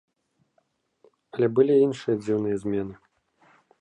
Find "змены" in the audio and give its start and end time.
2.65-2.93